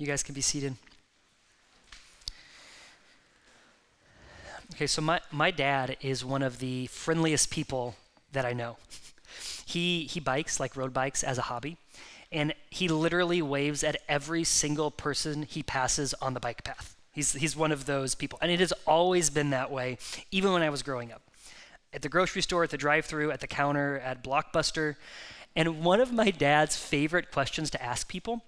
[0.00, 0.76] You guys can be seated.
[4.72, 7.96] Okay, so my, my dad is one of the friendliest people
[8.30, 8.76] that I know.
[9.66, 11.78] He, he bikes, like road bikes, as a hobby,
[12.30, 16.94] and he literally waves at every single person he passes on the bike path.
[17.10, 18.38] He's, he's one of those people.
[18.40, 19.98] And it has always been that way,
[20.30, 21.22] even when I was growing up.
[21.92, 24.94] At the grocery store, at the drive through, at the counter, at Blockbuster.
[25.56, 28.44] And one of my dad's favorite questions to ask people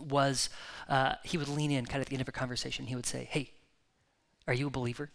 [0.00, 0.50] was
[0.88, 2.86] uh, he would lean in kind of at the end of a conversation.
[2.86, 3.50] He would say, Hey,
[4.46, 5.10] are you a believer?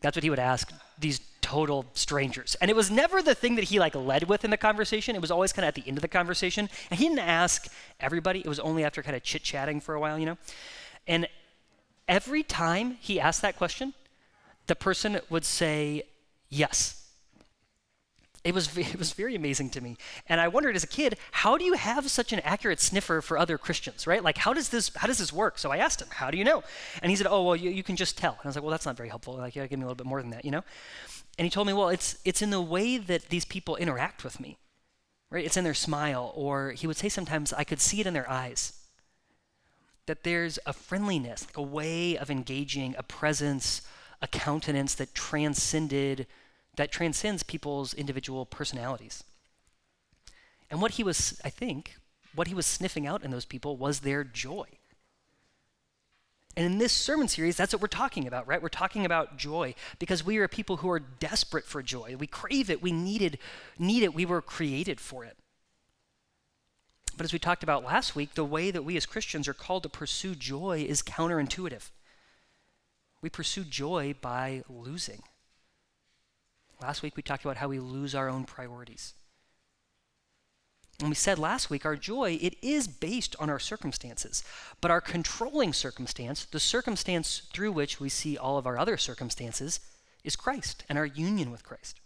[0.00, 2.56] That's what he would ask these total strangers.
[2.60, 5.14] And it was never the thing that he like led with in the conversation.
[5.14, 6.68] It was always kind of at the end of the conversation.
[6.90, 7.68] And he didn't ask
[8.00, 8.40] everybody.
[8.40, 10.38] It was only after kind of chit-chatting for a while, you know.
[11.06, 11.26] And
[12.08, 13.94] every time he asked that question,
[14.66, 16.02] the person would say
[16.48, 17.03] yes.
[18.44, 19.96] It was, it was very amazing to me.
[20.28, 23.38] And I wondered as a kid, how do you have such an accurate sniffer for
[23.38, 24.22] other Christians, right?
[24.22, 25.58] Like, how does this, how does this work?
[25.58, 26.62] So I asked him, how do you know?
[27.02, 28.32] And he said, oh, well, you, you can just tell.
[28.32, 29.34] And I was like, well, that's not very helpful.
[29.34, 30.62] Like, you gotta give me a little bit more than that, you know?
[31.38, 34.38] And he told me, well, it's, it's in the way that these people interact with
[34.38, 34.58] me,
[35.30, 35.44] right?
[35.44, 36.32] It's in their smile.
[36.36, 38.74] Or he would say sometimes, I could see it in their eyes.
[40.06, 43.82] That there's a friendliness, like a way of engaging, a presence,
[44.20, 46.26] a countenance that transcended
[46.76, 49.24] that transcends people's individual personalities.
[50.70, 51.96] And what he was, I think,
[52.34, 54.66] what he was sniffing out in those people was their joy.
[56.56, 58.62] And in this sermon series, that's what we're talking about, right?
[58.62, 62.16] We're talking about joy because we are people who are desperate for joy.
[62.16, 63.38] We crave it, we needed,
[63.78, 65.36] need it, we were created for it.
[67.16, 69.82] But as we talked about last week, the way that we as Christians are called
[69.84, 71.90] to pursue joy is counterintuitive.
[73.20, 75.22] We pursue joy by losing.
[76.80, 79.14] Last week we talked about how we lose our own priorities.
[81.00, 84.44] And we said last week our joy it is based on our circumstances,
[84.80, 89.80] but our controlling circumstance, the circumstance through which we see all of our other circumstances,
[90.22, 92.00] is Christ and our union with Christ.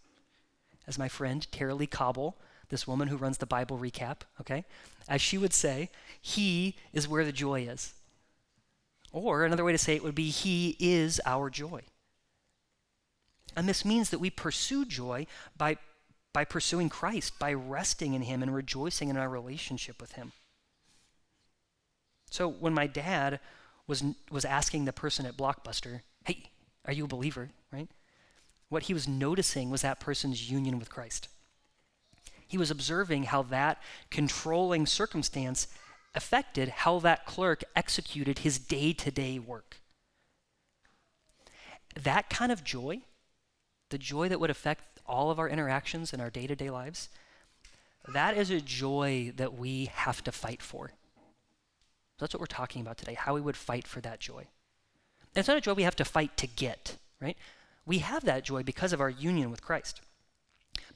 [0.86, 2.36] As my friend Tara-Leigh Cobble,
[2.70, 4.64] this woman who runs the Bible recap, okay,
[5.08, 7.94] as she would say, he is where the joy is.
[9.12, 11.82] Or another way to say it would be he is our joy.
[13.56, 15.26] And this means that we pursue joy
[15.56, 15.76] by,
[16.32, 20.32] by pursuing Christ, by resting in Him and rejoicing in our relationship with Him.
[22.30, 23.40] So when my dad
[23.86, 26.50] was, was asking the person at Blockbuster, hey,
[26.84, 27.88] are you a believer, right?
[28.68, 31.28] What he was noticing was that person's union with Christ.
[32.46, 35.68] He was observing how that controlling circumstance
[36.14, 39.76] affected how that clerk executed his day to day work.
[42.02, 43.00] That kind of joy
[43.90, 47.08] the joy that would affect all of our interactions in our day to day lives,
[48.06, 50.92] that is a joy that we have to fight for.
[52.18, 54.38] That's what we're talking about today, how we would fight for that joy.
[54.40, 57.36] And it's not a joy we have to fight to get, right?
[57.86, 60.00] We have that joy because of our union with Christ.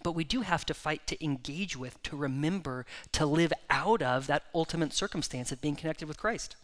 [0.03, 4.27] But we do have to fight to engage with, to remember, to live out of
[4.27, 6.57] that ultimate circumstance of being connected with Christ.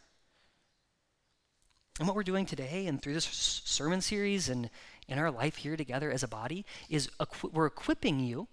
[1.98, 3.24] And what we're doing today and through this
[3.64, 4.70] sermon series and
[5.08, 8.48] in our life here together as a body is equi- we're equipping you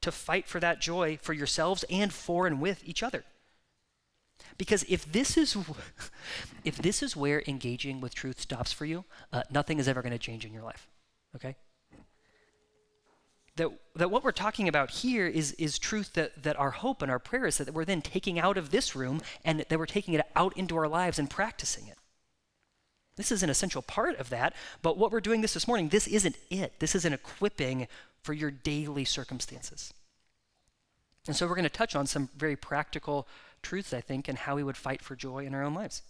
[0.00, 3.24] to fight for that joy for yourselves and for and with each other.
[4.56, 5.56] Because if this is
[6.64, 10.12] if this is where engaging with truth stops for you, uh, nothing is ever going
[10.12, 10.88] to change in your life.
[11.34, 11.56] Okay.
[13.56, 17.10] That, that what we're talking about here is, is truth that, that our hope and
[17.10, 20.14] our prayer is that we're then taking out of this room and that we're taking
[20.14, 21.98] it out into our lives and practicing it.
[23.18, 26.06] This is an essential part of that, but what we're doing this this morning, this
[26.06, 26.78] isn't it.
[26.78, 27.88] This is an equipping
[28.22, 29.92] for your daily circumstances.
[31.26, 33.26] And so we're going to touch on some very practical
[33.60, 36.02] truths, I think, and how we would fight for joy in our own lives.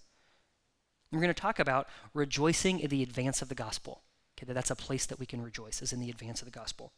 [1.10, 4.02] We're going to talk about rejoicing in the advance of the gospel.
[4.36, 6.58] Okay, that that's a place that we can rejoice, is in the advance of the
[6.58, 6.92] gospel.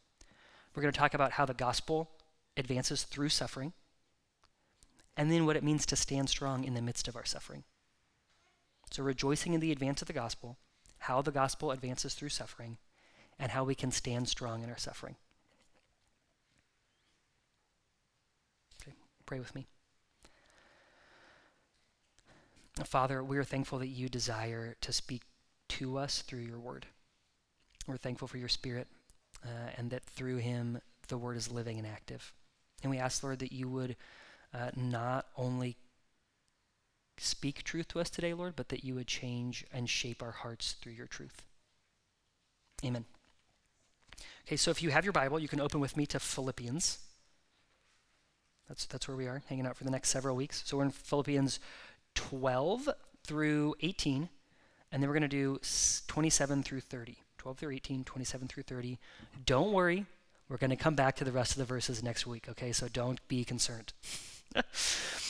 [0.75, 2.10] We're going to talk about how the gospel
[2.56, 3.75] advances through suffering,
[5.16, 7.62] and then what it means to stand strong in the midst of our suffering.
[8.91, 10.57] So, rejoicing in the advance of the gospel,
[10.98, 12.77] how the gospel advances through suffering,
[13.39, 15.16] and how we can stand strong in our suffering.
[18.83, 18.95] Okay,
[19.27, 19.66] pray with me.
[22.84, 25.22] Father, we are thankful that you desire to speak
[25.69, 26.86] to us through your word.
[27.86, 28.89] We're thankful for your spirit
[29.45, 32.33] uh, and that through him the word is living and active.
[32.83, 33.97] And we ask, Lord, that you would
[34.54, 35.77] uh, not only
[37.21, 40.72] speak truth to us today, Lord, but that you would change and shape our hearts
[40.72, 41.43] through your truth.
[42.84, 43.05] Amen.
[44.47, 46.99] Okay, so if you have your Bible, you can open with me to Philippians.
[48.69, 50.63] That's, that's where we are, hanging out for the next several weeks.
[50.65, 51.61] So we're in Philippians
[52.15, 52.89] 12
[53.25, 54.28] through 18,
[54.91, 55.61] and then we're going to do
[56.09, 57.19] 27 through 30.
[57.39, 58.99] 12 through 18, 27 through 30.
[59.47, 60.07] Don't worry,
[60.49, 62.72] we're going to come back to the rest of the verses next week, okay?
[62.72, 63.93] So don't be concerned.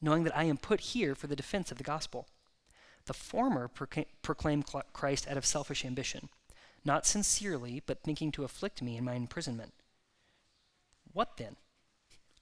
[0.00, 2.26] knowing that I am put here for the defense of the gospel.
[3.06, 3.68] The former
[4.22, 4.62] proclaim
[4.92, 6.28] Christ out of selfish ambition,
[6.84, 9.72] not sincerely, but thinking to afflict me in my imprisonment.
[11.12, 11.56] What then?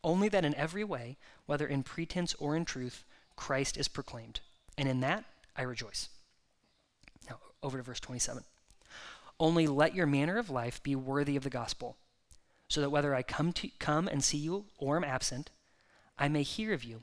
[0.04, 1.16] Only that in every way,
[1.46, 3.04] whether in pretense or in truth,
[3.36, 4.40] Christ is proclaimed,
[4.76, 5.24] and in that
[5.56, 6.08] I rejoice.
[7.28, 8.44] Now, over to verse 27.
[9.40, 11.96] Only let your manner of life be worthy of the gospel,
[12.68, 15.50] so that whether I come, to, come and see you or am absent,
[16.18, 17.02] I may hear of you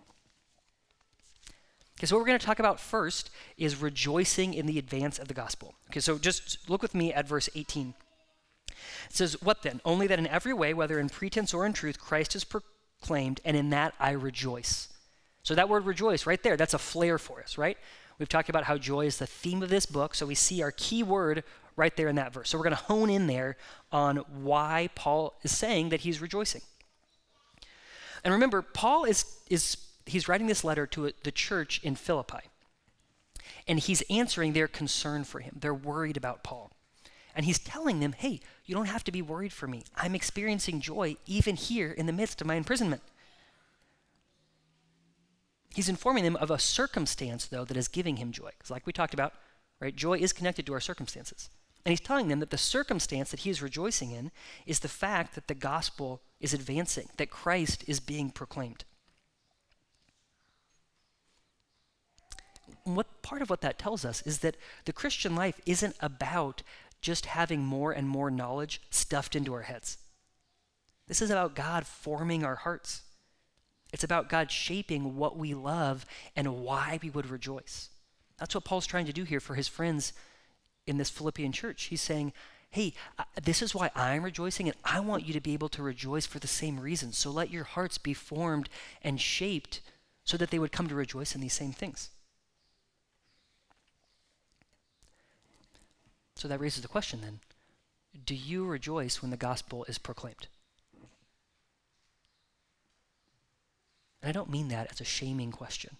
[2.01, 5.27] Okay, so what we're going to talk about first is rejoicing in the advance of
[5.27, 5.75] the gospel.
[5.91, 7.93] Okay, so just look with me at verse 18.
[8.69, 8.75] It
[9.09, 9.81] says, What then?
[9.85, 13.55] Only that in every way, whether in pretense or in truth, Christ is proclaimed, and
[13.55, 14.87] in that I rejoice.
[15.43, 17.77] So that word rejoice right there, that's a flare for us, right?
[18.17, 20.71] We've talked about how joy is the theme of this book, so we see our
[20.71, 21.43] key word
[21.75, 22.49] right there in that verse.
[22.49, 23.57] So we're going to hone in there
[23.91, 26.63] on why Paul is saying that he's rejoicing.
[28.23, 32.39] And remember, Paul is, is he's writing this letter to the church in Philippi.
[33.67, 35.57] And he's answering their concern for him.
[35.59, 36.71] They're worried about Paul.
[37.35, 39.83] And he's telling them, hey, you don't have to be worried for me.
[39.95, 43.01] I'm experiencing joy even here in the midst of my imprisonment.
[45.73, 48.49] He's informing them of a circumstance, though, that is giving him joy.
[48.57, 49.33] Because, like we talked about,
[49.79, 51.49] right, joy is connected to our circumstances.
[51.85, 54.31] And he's telling them that the circumstance that he is rejoicing in
[54.65, 58.83] is the fact that the gospel is advancing, that Christ is being proclaimed.
[62.83, 66.63] What part of what that tells us is that the Christian life isn't about
[67.01, 69.97] just having more and more knowledge stuffed into our heads.
[71.07, 73.01] This is about God forming our hearts.
[73.91, 76.05] It's about God shaping what we love
[76.35, 77.89] and why we would rejoice.
[78.37, 80.13] That's what Paul's trying to do here for his friends
[80.87, 81.83] in this Philippian church.
[81.85, 82.33] He's saying,
[82.69, 82.93] hey,
[83.43, 86.39] this is why I'm rejoicing, and I want you to be able to rejoice for
[86.39, 87.17] the same reasons.
[87.17, 88.69] So let your hearts be formed
[89.03, 89.81] and shaped
[90.23, 92.09] so that they would come to rejoice in these same things.
[96.41, 97.39] So that raises the question then
[98.25, 100.47] do you rejoice when the gospel is proclaimed?
[104.21, 105.97] And I don't mean that as a shaming question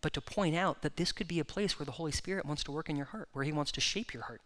[0.00, 2.64] but to point out that this could be a place where the Holy Spirit wants
[2.64, 4.42] to work in your heart, where He wants to shape your heart.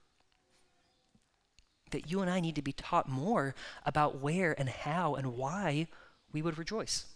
[1.92, 3.54] That you and I need to be taught more
[3.86, 5.86] about where and how and why
[6.30, 7.06] we would rejoice.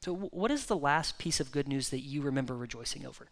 [0.00, 3.28] So, what is the last piece of good news that you remember rejoicing over?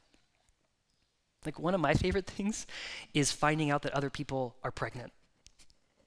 [1.45, 2.67] Like, one of my favorite things
[3.15, 5.13] is finding out that other people are pregnant.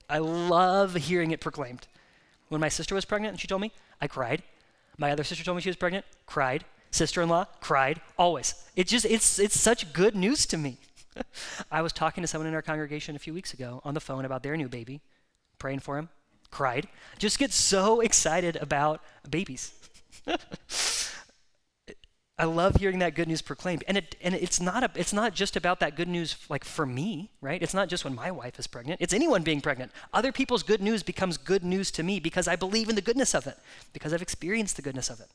[0.08, 1.86] I love hearing it proclaimed.
[2.48, 4.42] When my sister was pregnant and she told me, I cried.
[4.98, 6.64] My other sister told me she was pregnant, cried.
[6.90, 8.54] Sister-in-law cried always.
[8.76, 10.78] It just it's it's such good news to me.
[11.70, 14.24] I was talking to someone in our congregation a few weeks ago on the phone
[14.24, 15.00] about their new baby,
[15.58, 16.08] praying for him,
[16.50, 16.88] cried.
[17.18, 19.72] Just get so excited about babies.
[22.38, 23.82] I love hearing that good news proclaimed.
[23.88, 26.84] And it and it's not a, it's not just about that good news like for
[26.84, 27.62] me, right?
[27.62, 29.00] It's not just when my wife is pregnant.
[29.00, 29.90] It's anyone being pregnant.
[30.12, 33.34] Other people's good news becomes good news to me because I believe in the goodness
[33.34, 33.58] of it,
[33.94, 35.30] because I've experienced the goodness of it.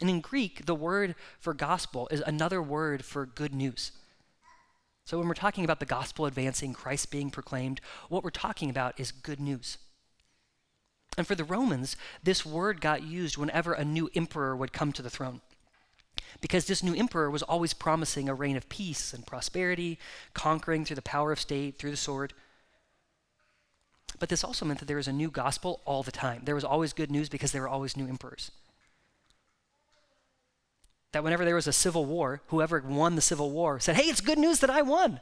[0.00, 3.92] And in Greek, the word for gospel is another word for good news.
[5.04, 8.98] So when we're talking about the gospel advancing, Christ being proclaimed, what we're talking about
[8.98, 9.78] is good news.
[11.16, 15.02] And for the Romans, this word got used whenever a new emperor would come to
[15.02, 15.40] the throne.
[16.40, 19.98] Because this new emperor was always promising a reign of peace and prosperity,
[20.32, 22.32] conquering through the power of state, through the sword.
[24.18, 26.42] But this also meant that there was a new gospel all the time.
[26.44, 28.50] There was always good news because there were always new emperors.
[31.14, 34.20] that whenever there was a civil war, whoever won the civil war said, Hey, it's
[34.20, 35.20] good news that I won.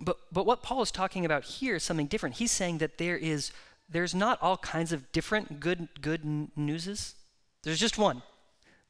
[0.00, 2.36] But, but what Paul is talking about here is something different.
[2.36, 3.50] He's saying that there is
[3.90, 6.24] there's not all kinds of different good good
[6.56, 7.14] newses.
[7.62, 8.22] There's just one.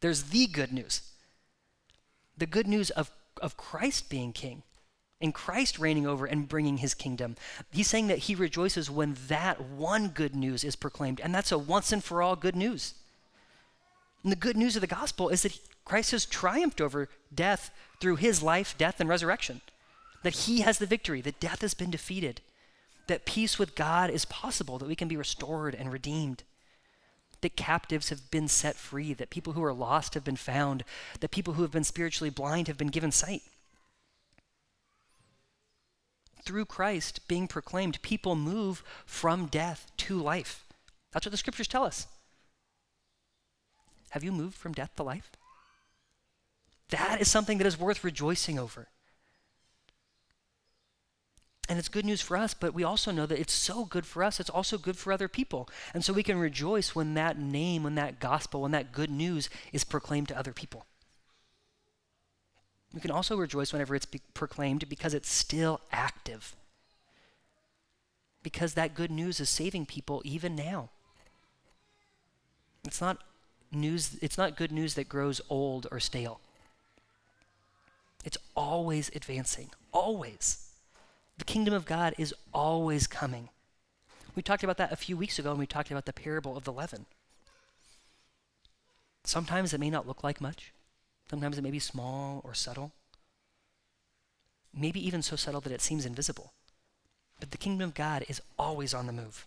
[0.00, 1.02] There's the good news.
[2.36, 3.10] The good news of,
[3.40, 4.62] of Christ being king
[5.20, 7.36] and Christ reigning over and bringing his kingdom.
[7.72, 11.58] He's saying that he rejoices when that one good news is proclaimed, and that's a
[11.58, 12.94] once and for all good news.
[14.22, 18.16] And the good news of the gospel is that Christ has triumphed over death through
[18.16, 19.60] his life, death, and resurrection.
[20.22, 22.40] That he has the victory, that death has been defeated,
[23.06, 26.42] that peace with God is possible, that we can be restored and redeemed,
[27.40, 30.84] that captives have been set free, that people who are lost have been found,
[31.20, 33.42] that people who have been spiritually blind have been given sight
[36.48, 40.64] through Christ being proclaimed, people move from death to life.
[41.12, 42.06] That's what the scriptures tell us.
[44.10, 45.30] Have you moved from death to life?
[46.88, 48.88] That is something that is worth rejoicing over.
[51.68, 54.24] And it's good news for us, but we also know that it's so good for
[54.24, 55.68] us, it's also good for other people.
[55.92, 59.50] And so we can rejoice when that name, when that gospel, when that good news
[59.72, 60.86] is proclaimed to other people.
[62.94, 66.56] We can also rejoice whenever it's be- proclaimed because it's still active.
[68.42, 70.88] Because that good news is saving people even now.
[72.86, 73.18] It's not
[73.70, 76.40] news it's not good news that grows old or stale.
[78.24, 80.67] It's always advancing, always.
[81.38, 83.48] The kingdom of God is always coming.
[84.34, 86.64] We talked about that a few weeks ago when we talked about the parable of
[86.64, 87.06] the leaven.
[89.24, 90.72] Sometimes it may not look like much.
[91.30, 92.92] Sometimes it may be small or subtle,
[94.72, 96.52] maybe even so subtle that it seems invisible.
[97.38, 99.46] But the kingdom of God is always on the move.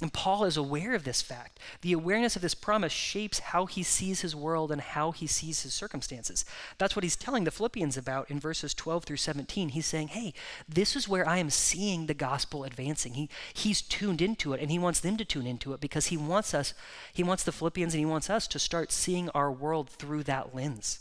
[0.00, 1.58] And Paul is aware of this fact.
[1.80, 5.62] The awareness of this promise shapes how he sees his world and how he sees
[5.62, 6.44] his circumstances.
[6.78, 9.70] That's what he's telling the Philippians about in verses 12 through 17.
[9.70, 10.34] He's saying, hey,
[10.68, 13.14] this is where I am seeing the gospel advancing.
[13.14, 16.16] He, he's tuned into it, and he wants them to tune into it because he
[16.16, 16.74] wants us,
[17.12, 20.54] he wants the Philippians and he wants us to start seeing our world through that
[20.54, 21.00] lens.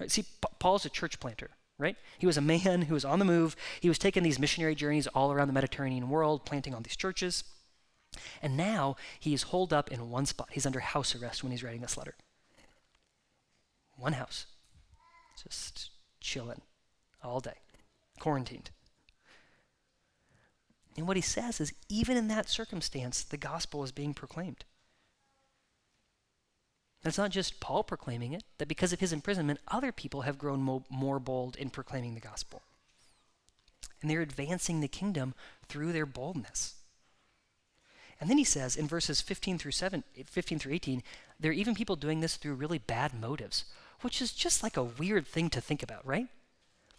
[0.00, 0.10] Right?
[0.10, 1.96] See, P- Paul's a church planter right?
[2.18, 3.56] He was a man who was on the move.
[3.80, 7.44] He was taking these missionary journeys all around the Mediterranean world, planting all these churches.
[8.42, 10.48] And now he is holed up in one spot.
[10.50, 12.14] He's under house arrest when he's writing this letter.
[13.96, 14.46] One house.
[15.42, 16.62] Just chilling
[17.22, 17.58] all day,
[18.18, 18.70] quarantined.
[20.96, 24.64] And what he says is even in that circumstance, the gospel is being proclaimed.
[27.04, 30.62] It's not just Paul proclaiming it, that because of his imprisonment, other people have grown
[30.62, 32.62] mo- more bold in proclaiming the gospel.
[34.00, 35.34] And they're advancing the kingdom
[35.68, 36.74] through their boldness.
[38.20, 41.02] And then he says in verses 15 through 7, 15 through 18,
[41.38, 43.64] there are even people doing this through really bad motives,
[44.00, 46.26] which is just like a weird thing to think about, right?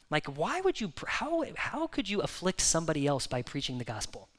[0.09, 4.29] Like, why would you, how, how could you afflict somebody else by preaching the gospel?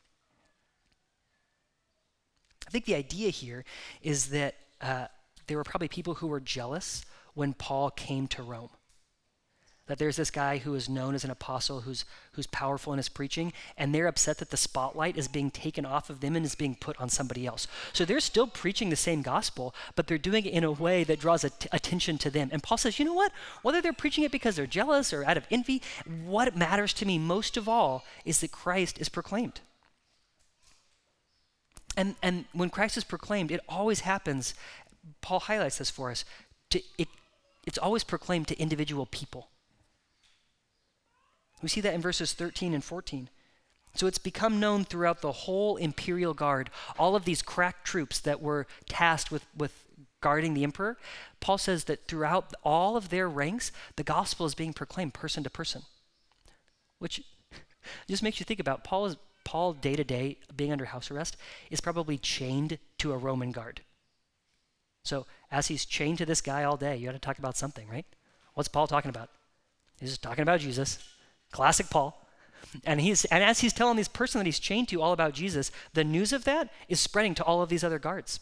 [2.66, 3.64] I think the idea here
[4.02, 5.06] is that uh,
[5.50, 7.04] there were probably people who were jealous
[7.34, 8.70] when Paul came to Rome.
[9.88, 12.04] That there's this guy who is known as an apostle who's,
[12.34, 16.08] who's powerful in his preaching, and they're upset that the spotlight is being taken off
[16.08, 17.66] of them and is being put on somebody else.
[17.92, 21.18] So they're still preaching the same gospel, but they're doing it in a way that
[21.18, 22.50] draws at- attention to them.
[22.52, 23.32] And Paul says, you know what?
[23.62, 25.82] Whether they're preaching it because they're jealous or out of envy,
[26.24, 29.58] what matters to me most of all is that Christ is proclaimed.
[31.96, 34.54] And, and when Christ is proclaimed, it always happens
[35.20, 36.24] Paul highlights this for us.
[36.70, 37.08] To, it,
[37.66, 39.48] it's always proclaimed to individual people.
[41.62, 43.28] We see that in verses 13 and 14.
[43.94, 48.40] So it's become known throughout the whole imperial guard, all of these crack troops that
[48.40, 49.84] were tasked with, with
[50.20, 50.96] guarding the emperor.
[51.40, 55.50] Paul says that throughout all of their ranks, the gospel is being proclaimed person to
[55.50, 55.82] person,
[56.98, 57.22] which
[58.08, 61.36] just makes you think about Paul is Paul day to day being under house arrest
[61.70, 63.80] is probably chained to a Roman guard.
[65.04, 67.88] So as he's chained to this guy all day, you got to talk about something,
[67.88, 68.06] right?
[68.54, 69.30] What's Paul talking about?
[69.98, 70.98] He's just talking about Jesus.
[71.52, 72.26] Classic Paul.
[72.84, 75.72] And he's and as he's telling this person that he's chained to all about Jesus,
[75.94, 78.40] the news of that is spreading to all of these other guards.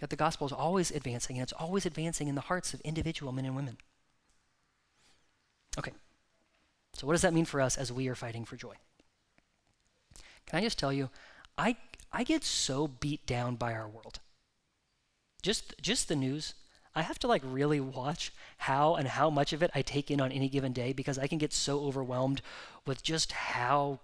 [0.00, 3.30] That the gospel is always advancing, and it's always advancing in the hearts of individual
[3.30, 3.76] men and women.
[5.78, 5.92] Okay.
[6.94, 8.74] So what does that mean for us as we are fighting for joy?
[10.46, 11.08] Can I just tell you,
[11.56, 11.76] I
[12.12, 14.20] I get so beat down by our world.
[15.42, 16.54] Just, just the news.
[16.94, 20.20] I have to like really watch how and how much of it I take in
[20.20, 22.42] on any given day because I can get so overwhelmed
[22.86, 24.00] with just how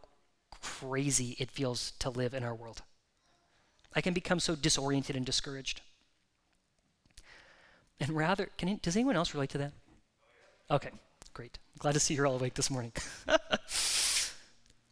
[0.60, 2.82] crazy it feels to live in our world.
[3.94, 5.82] I can become so disoriented and discouraged.
[8.00, 9.72] And rather, can does anyone else relate to that?
[10.70, 10.90] Okay,
[11.34, 11.58] great.
[11.78, 12.92] Glad to see you're all awake this morning.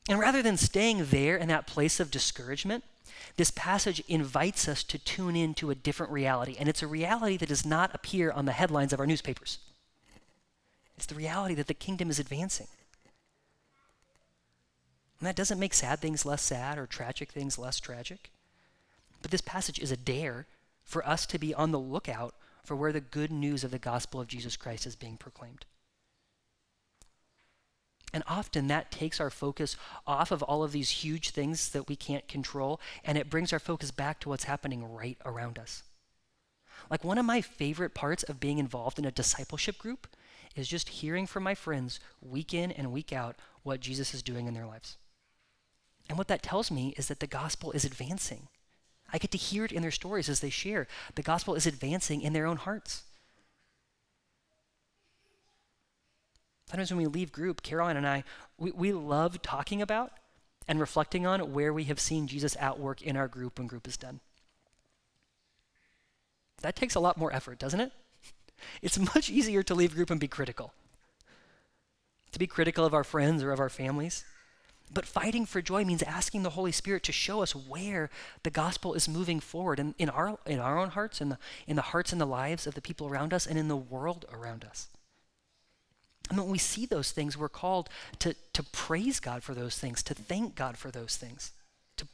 [0.08, 2.84] and rather than staying there in that place of discouragement,
[3.36, 7.48] this passage invites us to tune into a different reality, and it's a reality that
[7.48, 9.58] does not appear on the headlines of our newspapers.
[10.96, 12.68] It's the reality that the kingdom is advancing.
[15.20, 18.30] And that doesn't make sad things less sad or tragic things less tragic.
[19.22, 20.46] But this passage is a dare
[20.84, 22.34] for us to be on the lookout
[22.64, 25.64] for where the good news of the gospel of Jesus Christ is being proclaimed.
[28.16, 31.96] And often that takes our focus off of all of these huge things that we
[31.96, 35.82] can't control, and it brings our focus back to what's happening right around us.
[36.90, 40.06] Like one of my favorite parts of being involved in a discipleship group
[40.54, 44.46] is just hearing from my friends week in and week out what Jesus is doing
[44.46, 44.96] in their lives.
[46.08, 48.49] And what that tells me is that the gospel is advancing.
[49.12, 50.88] I get to hear it in their stories as they share.
[51.16, 53.02] The gospel is advancing in their own hearts.
[56.68, 58.25] Sometimes when we leave group, Caroline and I,
[58.58, 60.12] we, we love talking about
[60.66, 63.87] and reflecting on where we have seen Jesus at work in our group when group
[63.87, 64.20] is done.
[66.62, 67.92] That takes a lot more effort, doesn't it?
[68.80, 70.73] It's much easier to leave group and be critical.
[72.32, 74.25] To be critical of our friends or of our families.
[74.92, 78.08] But fighting for joy means asking the Holy Spirit to show us where
[78.44, 81.76] the gospel is moving forward in, in, our, in our own hearts, in the, in
[81.76, 84.64] the hearts and the lives of the people around us, and in the world around
[84.64, 84.88] us.
[86.28, 90.02] And when we see those things, we're called to, to praise God for those things,
[90.04, 91.52] to thank God for those things,
[91.97, 92.06] to,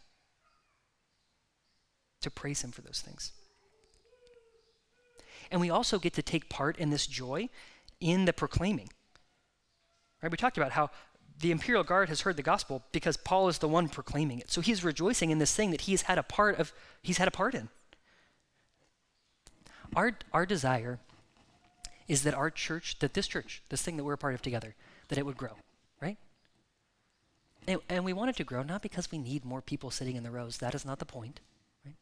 [2.21, 3.33] to praise Him for those things.
[5.50, 7.49] And we also get to take part in this joy
[8.00, 8.88] in the proclaiming.
[10.23, 10.31] Right?
[10.31, 10.90] We talked about how
[11.40, 14.50] the imperial guard has heard the gospel because Paul is the one proclaiming it.
[14.50, 16.72] So he's rejoicing in this thing that he's had a part of,
[17.03, 17.68] he's had a part in.
[19.94, 20.98] Our, our desire
[22.09, 24.75] is that our church, that this church, this thing that we're a part of together,
[25.09, 25.57] that it would grow,
[26.01, 26.17] right?
[27.67, 30.23] And, and we want it to grow not because we need more people sitting in
[30.23, 30.59] the rows.
[30.59, 31.41] That is not the point,
[31.85, 31.95] right?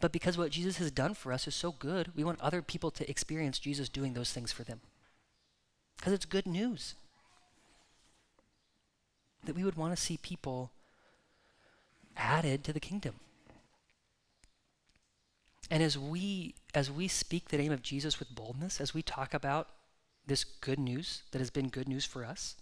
[0.00, 2.90] But because what Jesus has done for us is so good, we want other people
[2.92, 4.80] to experience Jesus doing those things for them.
[5.96, 6.94] Because it's good news.
[9.44, 10.70] That we would want to see people
[12.16, 13.14] added to the kingdom.
[15.70, 19.32] And as we as we speak the name of Jesus with boldness, as we talk
[19.34, 19.68] about
[20.26, 22.56] this good news that has been good news for us,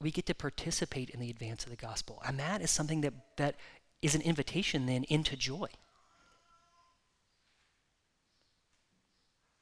[0.00, 2.22] we get to participate in the advance of the gospel.
[2.26, 3.56] And that is something that, that
[4.02, 5.68] is an invitation then into joy.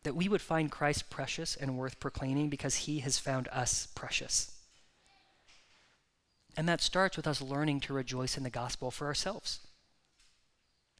[0.02, 4.50] That we would find Christ precious and worth proclaiming because he has found us precious.
[6.56, 9.60] And that starts with us learning to rejoice in the gospel for ourselves.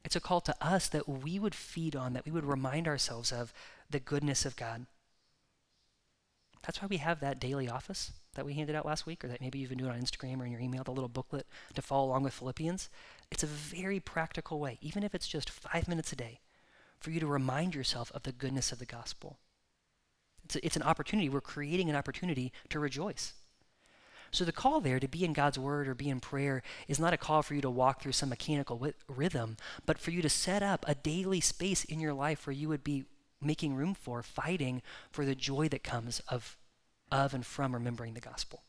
[0.03, 3.31] It's a call to us that we would feed on, that we would remind ourselves
[3.31, 3.53] of
[3.89, 4.85] the goodness of God.
[6.63, 9.41] That's why we have that daily office that we handed out last week, or that
[9.41, 12.07] maybe you've been doing on Instagram or in your email, the little booklet to follow
[12.07, 12.89] along with Philippians.
[13.31, 16.39] It's a very practical way, even if it's just five minutes a day,
[16.99, 19.37] for you to remind yourself of the goodness of the gospel.
[20.45, 21.29] It's, a, it's an opportunity.
[21.29, 23.33] We're creating an opportunity to rejoice.
[24.33, 27.13] So the call there to be in God's word or be in prayer is not
[27.13, 30.29] a call for you to walk through some mechanical wi- rhythm, but for you to
[30.29, 33.05] set up a daily space in your life where you would be
[33.39, 36.57] making room for, fighting for the joy that comes of,
[37.11, 38.63] of and from remembering the gospel.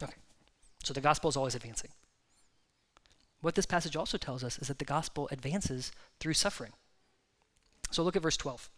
[0.00, 0.14] Okay,
[0.84, 1.90] so the gospel is always advancing.
[3.40, 6.72] What this passage also tells us is that the gospel advances through suffering.
[7.90, 8.70] So look at verse 12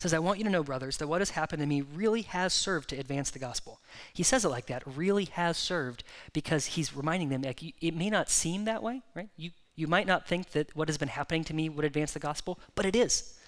[0.00, 2.52] says, I want you to know, brothers, that what has happened to me really has
[2.54, 3.80] served to advance the gospel.
[4.12, 8.08] He says it like that, really has served, because he's reminding them, like, it may
[8.08, 9.28] not seem that way, right?
[9.36, 12.18] You, you might not think that what has been happening to me would advance the
[12.18, 13.38] gospel, but it is.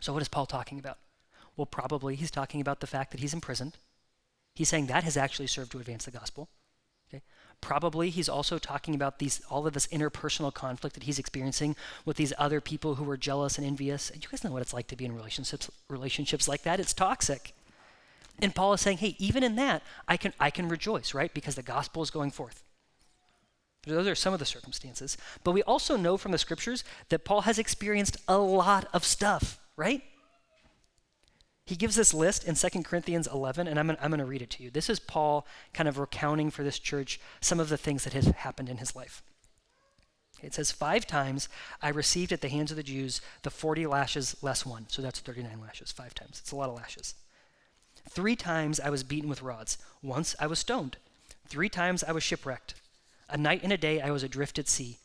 [0.00, 0.98] So, what is Paul talking about?
[1.56, 3.76] Well, probably he's talking about the fact that he's imprisoned.
[4.54, 6.48] He's saying that has actually served to advance the gospel.
[7.60, 12.16] Probably he's also talking about these all of this interpersonal conflict that he's experiencing with
[12.16, 14.10] these other people who are jealous and envious.
[14.10, 16.80] And you guys know what it's like to be in relationships relationships like that.
[16.80, 17.54] It's toxic.
[18.40, 21.34] And Paul is saying, hey, even in that, I can I can rejoice, right?
[21.34, 22.62] Because the gospel is going forth.
[23.86, 25.16] Those are some of the circumstances.
[25.44, 29.58] But we also know from the scriptures that Paul has experienced a lot of stuff,
[29.76, 30.02] right?
[31.68, 34.62] He gives this list in 2 Corinthians 11, and I'm, going to read it to
[34.62, 34.70] you.
[34.70, 38.24] This is Paul kind of recounting for this church some of the things that have
[38.36, 39.22] happened in his life.
[40.42, 41.46] It says, Five times
[41.82, 44.86] I received at the hands of the Jews the 40 lashes less one.
[44.88, 46.38] So that's 39 lashes, five times.
[46.40, 47.12] It's a lot of lashes.
[48.08, 49.76] Three times I was beaten with rods.
[50.02, 50.96] Once I was stoned.
[51.48, 52.76] Three times I was shipwrecked.
[53.28, 54.96] A night and a day I was adrift at sea,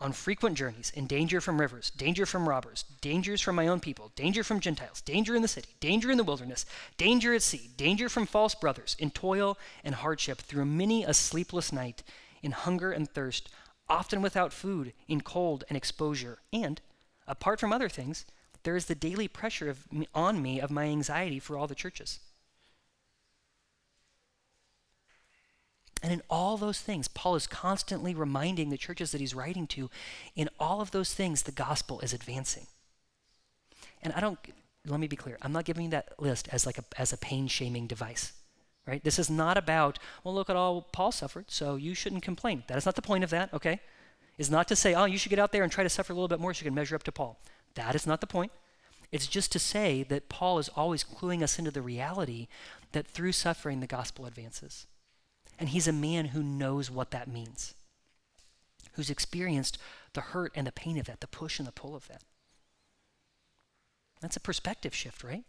[0.00, 4.12] on frequent journeys, in danger from rivers, danger from robbers, dangers from my own people,
[4.16, 8.08] danger from Gentiles, danger in the city, danger in the wilderness, danger at sea, danger
[8.08, 12.02] from false brothers, in toil and hardship, through many a sleepless night,
[12.42, 13.48] in hunger and thirst,
[13.88, 16.38] often without food, in cold and exposure.
[16.52, 16.80] And,
[17.26, 18.24] apart from other things,
[18.64, 22.18] there is the daily pressure of on me of my anxiety for all the churches.
[26.04, 29.88] And in all those things, Paul is constantly reminding the churches that he's writing to,
[30.36, 32.66] in all of those things, the gospel is advancing.
[34.02, 34.38] And I don't,
[34.86, 37.16] let me be clear, I'm not giving you that list as like a, as a
[37.16, 38.34] pain shaming device,
[38.86, 39.02] right?
[39.02, 42.64] This is not about, well, look at all Paul suffered, so you shouldn't complain.
[42.66, 43.80] That is not the point of that, okay?
[44.36, 46.14] Is not to say, oh, you should get out there and try to suffer a
[46.14, 47.40] little bit more so you can measure up to Paul.
[47.76, 48.52] That is not the point.
[49.10, 52.48] It's just to say that Paul is always cluing us into the reality
[52.92, 54.86] that through suffering, the gospel advances.
[55.58, 57.74] And he's a man who knows what that means,
[58.92, 59.78] who's experienced
[60.12, 62.22] the hurt and the pain of that, the push and the pull of that.
[64.20, 65.44] That's a perspective shift, right?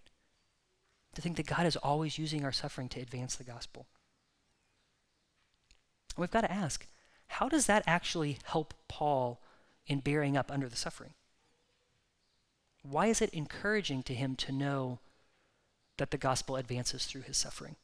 [1.16, 3.88] To think that God is always using our suffering to advance the gospel.
[6.16, 6.86] And we've got to ask
[7.28, 9.42] how does that actually help Paul
[9.88, 11.14] in bearing up under the suffering?
[12.84, 15.00] Why is it encouraging to him to know
[15.98, 17.78] that the gospel advances through his suffering?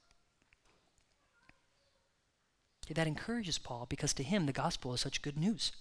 [2.96, 5.72] That encourages Paul because to him the gospel is such good news.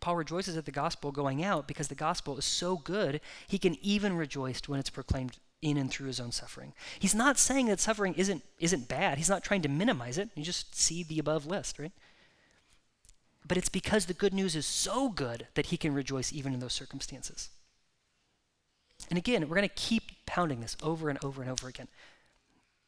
[0.00, 3.76] Paul rejoices at the gospel going out because the gospel is so good, he can
[3.82, 6.72] even rejoice when it's proclaimed in and through his own suffering.
[6.98, 9.16] He's not saying that suffering isn't, isn't bad.
[9.16, 10.28] He's not trying to minimize it.
[10.34, 11.92] You just see the above list, right?
[13.46, 16.60] But it's because the good news is so good that he can rejoice even in
[16.60, 17.50] those circumstances.
[19.08, 21.88] And again, we're going to keep pounding this over and over and over again.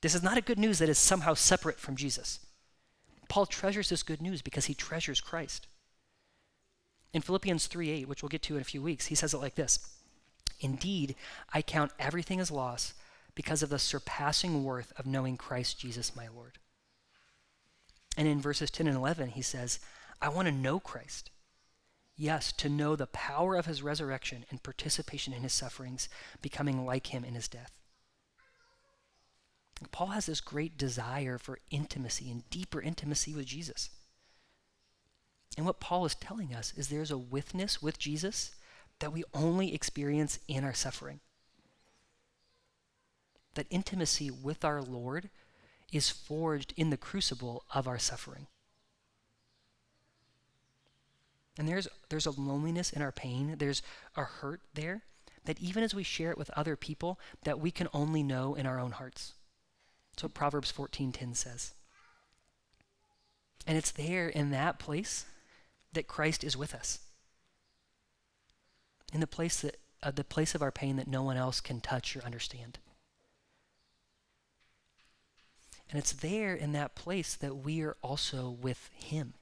[0.04, 2.40] This is not a good news that is somehow separate from Jesus.
[3.30, 5.66] Paul treasures this good news because he treasures Christ.
[7.14, 9.54] In Philippians 3:8, which we'll get to in a few weeks, he says it like
[9.54, 9.78] this
[10.60, 11.16] Indeed,
[11.54, 12.92] I count everything as loss
[13.34, 16.58] because of the surpassing worth of knowing Christ Jesus my Lord.
[18.14, 19.80] And in verses 10 and 11, he says,
[20.20, 21.30] I want to know Christ.
[22.14, 26.10] Yes, to know the power of his resurrection and participation in his sufferings,
[26.42, 27.72] becoming like him in his death
[29.90, 33.90] Paul has this great desire for intimacy and deeper intimacy with Jesus.
[35.56, 38.54] And what Paul is telling us is there's a witness with Jesus
[39.00, 41.20] that we only experience in our suffering.
[43.54, 45.30] That intimacy with our Lord
[45.92, 48.46] is forged in the crucible of our suffering.
[51.56, 53.82] And there's, there's a loneliness in our pain, there's
[54.16, 55.02] a hurt there
[55.44, 58.66] that even as we share it with other people, that we can only know in
[58.66, 59.34] our own hearts.
[60.14, 61.74] That's what Proverbs 14:10 says.
[63.66, 65.24] And it's there in that place
[65.92, 67.00] that Christ is with us.
[69.12, 71.81] In the place that uh, the place of our pain that no one else can
[71.81, 72.79] touch or understand.
[75.90, 79.35] And it's there in that place that we are also with him.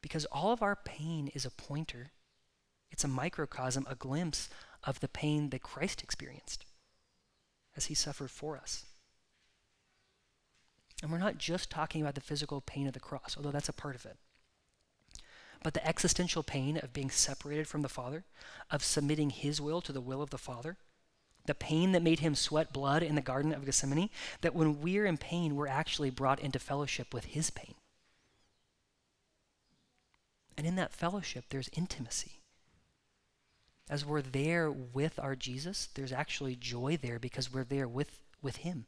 [0.00, 2.12] Because all of our pain is a pointer.
[2.90, 4.48] It's a microcosm, a glimpse
[4.84, 6.66] of the pain that Christ experienced
[7.76, 8.84] as he suffered for us.
[11.02, 13.74] And we're not just talking about the physical pain of the cross, although that's a
[13.74, 14.16] part of it.
[15.62, 18.24] But the existential pain of being separated from the Father,
[18.70, 20.76] of submitting his will to the will of the Father,
[21.46, 24.10] the pain that made him sweat blood in the Garden of Gethsemane,
[24.42, 27.74] that when we're in pain, we're actually brought into fellowship with his pain.
[30.56, 32.39] And in that fellowship, there's intimacy
[33.90, 38.58] as we're there with our Jesus, there's actually joy there because we're there with, with
[38.58, 38.86] Him.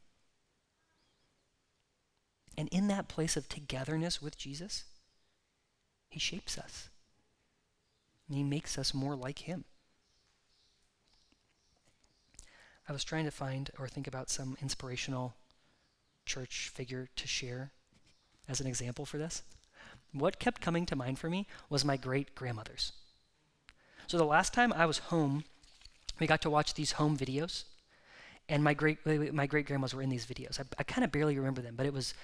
[2.56, 4.84] And in that place of togetherness with Jesus,
[6.08, 6.88] He shapes us.
[8.28, 9.64] And He makes us more like Him.
[12.88, 15.34] I was trying to find or think about some inspirational
[16.26, 17.72] church figure to share
[18.48, 19.42] as an example for this.
[20.12, 22.92] What kept coming to mind for me was my great grandmothers.
[24.06, 25.44] So the last time I was home,
[26.18, 27.64] we got to watch these home videos,
[28.48, 30.60] and my great eh, eh, my great grandmas were in these videos.
[30.60, 32.14] I, I kind of barely remember them, but it was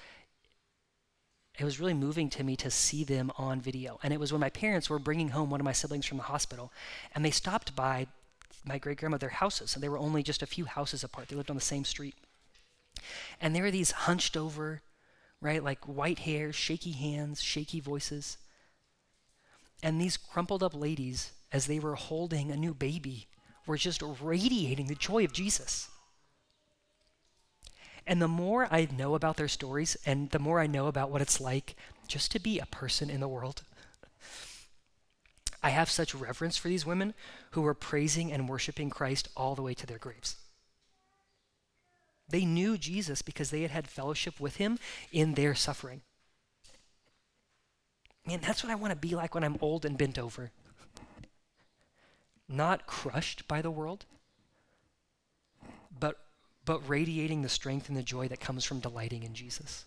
[1.59, 3.99] it was really moving to me to see them on video.
[4.03, 6.25] And it was when my parents were bringing home one of my siblings from the
[6.25, 6.73] hospital,
[7.15, 8.07] and they stopped by
[8.65, 11.29] my great grandma their houses, and they were only just a few houses apart.
[11.29, 12.15] They lived on the same street,
[13.41, 14.83] and there were these hunched over
[15.41, 15.63] right?
[15.63, 18.39] Like white hair, shaky hands, shaky voices.
[19.83, 23.27] And these crumpled up ladies, as they were holding a new baby,
[23.67, 25.89] were just radiating the joy of Jesus.
[28.07, 31.21] And the more I know about their stories and the more I know about what
[31.21, 33.63] it's like just to be a person in the world,
[35.63, 37.15] I have such reverence for these women
[37.51, 40.37] who were praising and worshiping Christ all the way to their graves.
[42.29, 44.79] They knew Jesus because they had had fellowship with him
[45.13, 46.03] in their suffering.
[48.27, 50.51] Man, that's what I want to be like when I'm old and bent over.
[52.49, 54.07] Not crushed by the world,
[55.99, 56.19] but
[56.65, 59.87] but radiating the strength and the joy that comes from delighting in Jesus.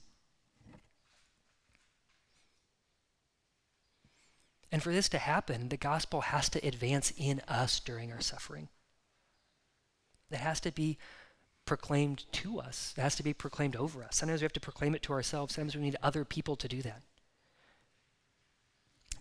[4.71, 8.69] And for this to happen, the gospel has to advance in us during our suffering.
[10.31, 10.97] It has to be
[11.65, 14.15] proclaimed to us, it has to be proclaimed over us.
[14.15, 16.81] Sometimes we have to proclaim it to ourselves, sometimes we need other people to do
[16.81, 17.03] that.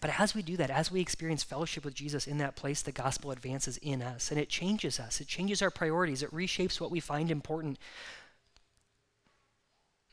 [0.00, 2.92] But as we do that, as we experience fellowship with Jesus in that place, the
[2.92, 5.20] gospel advances in us and it changes us.
[5.20, 6.22] It changes our priorities.
[6.22, 7.78] It reshapes what we find important.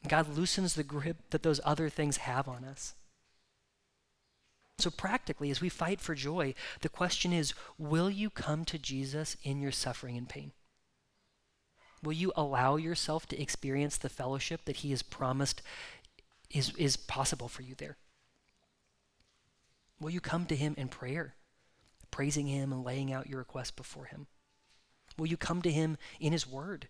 [0.08, 2.96] God loosens the grip that those other things have on us.
[4.80, 9.36] So, practically, as we fight for joy, the question is will you come to Jesus
[9.42, 10.52] in your suffering and pain?
[12.04, 15.64] Will you allow yourself to experience the fellowship that He has promised
[16.52, 17.98] is, is possible for you there?
[20.00, 21.36] Will you come to Him in prayer,
[22.12, 24.28] praising Him and laying out your request before Him?
[25.18, 26.88] Will you come to Him in His Word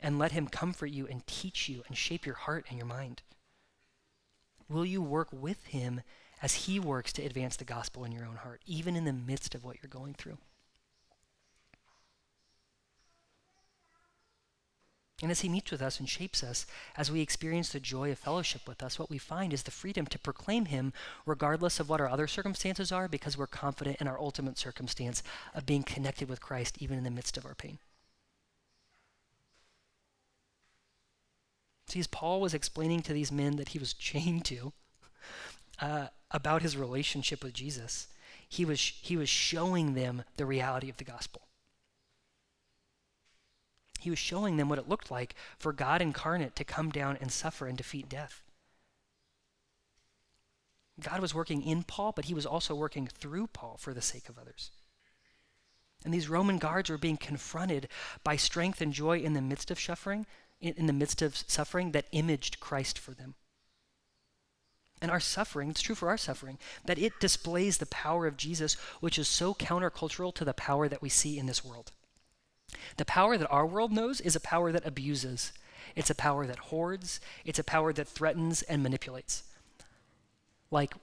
[0.00, 3.22] and let Him comfort you and teach you and shape your heart and your mind?
[4.68, 6.02] Will you work with Him
[6.42, 9.54] as He works to advance the gospel in your own heart, even in the midst
[9.54, 10.38] of what you're going through?
[15.22, 18.18] And as He meets with us and shapes us, as we experience the joy of
[18.18, 20.92] fellowship with us, what we find is the freedom to proclaim Him
[21.26, 25.22] regardless of what our other circumstances are, because we're confident in our ultimate circumstance
[25.54, 27.78] of being connected with Christ even in the midst of our pain.
[31.88, 34.72] See, as Paul was explaining to these men that he was chained to
[35.80, 38.06] uh, about his relationship with Jesus,
[38.48, 41.42] he was, he was showing them the reality of the gospel.
[44.00, 47.30] He was showing them what it looked like for God incarnate to come down and
[47.30, 48.42] suffer and defeat death.
[51.00, 54.28] God was working in Paul, but he was also working through Paul for the sake
[54.28, 54.70] of others.
[56.04, 57.88] And these Roman guards were being confronted
[58.24, 60.26] by strength and joy in the midst of suffering,
[60.60, 63.34] in, the midst of suffering that imaged Christ for them.
[65.02, 68.74] And our suffering, it's true for our suffering, that it displays the power of Jesus,
[69.00, 71.92] which is so countercultural to the power that we see in this world.
[72.96, 75.52] The power that our world knows is a power that abuses.
[75.96, 77.20] It's a power that hoards.
[77.44, 79.42] It's a power that threatens and manipulates.
[80.70, 80.94] Like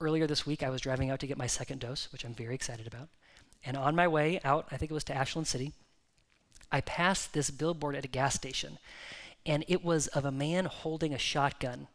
[0.00, 2.54] earlier this week, I was driving out to get my second dose, which I'm very
[2.54, 3.08] excited about.
[3.64, 5.72] And on my way out, I think it was to Ashland City,
[6.70, 8.78] I passed this billboard at a gas station.
[9.46, 11.88] And it was of a man holding a shotgun.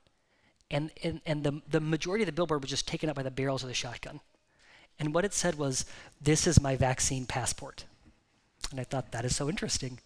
[0.71, 3.31] And, and, and the, the majority of the billboard was just taken up by the
[3.31, 4.19] barrels of the shotgun.
[4.99, 5.85] And what it said was,
[6.19, 7.85] This is my vaccine passport.
[8.73, 9.99] And I thought that is so interesting.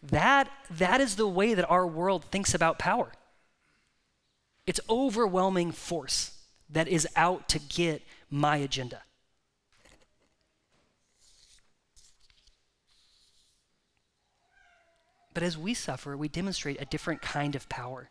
[0.00, 3.10] That, that is the way that our world thinks about power.
[4.68, 6.38] It's overwhelming force
[6.70, 9.02] that is out to get my agenda.
[15.32, 18.10] But as we suffer, we demonstrate a different kind of power.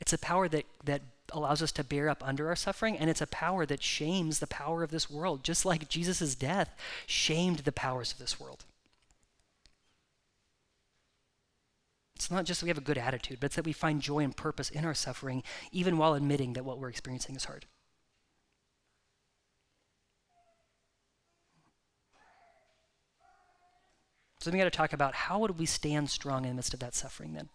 [0.00, 3.20] It's a power that, that allows us to bear up under our suffering, and it's
[3.20, 6.70] a power that shames the power of this world, just like Jesus' death
[7.08, 8.64] shamed the powers of this world.
[12.18, 14.24] It's not just that we have a good attitude, but it's that we find joy
[14.24, 17.64] and purpose in our suffering, even while admitting that what we're experiencing is hard.
[24.40, 26.74] So then we got to talk about how would we stand strong in the midst
[26.74, 27.50] of that suffering then?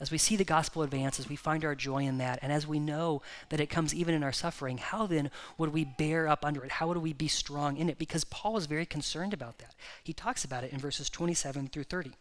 [0.00, 2.64] As we see the gospel advance, as we find our joy in that, and as
[2.64, 6.44] we know that it comes even in our suffering, how then would we bear up
[6.44, 6.70] under it?
[6.70, 7.98] How would we be strong in it?
[7.98, 9.74] Because Paul is very concerned about that.
[10.04, 12.12] He talks about it in verses 27 through 30.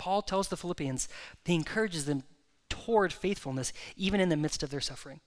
[0.00, 1.10] Paul tells the Philippians,
[1.44, 2.22] he encourages them
[2.70, 5.20] toward faithfulness even in the midst of their suffering.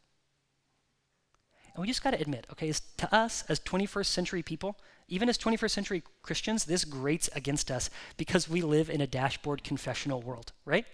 [1.75, 5.38] And we just got to admit, okay, to us as 21st century people, even as
[5.38, 10.53] 21st century Christians, this grates against us because we live in a dashboard confessional world,
[10.65, 10.86] right?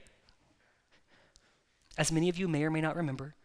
[1.98, 3.36] As many of you may or may not remember,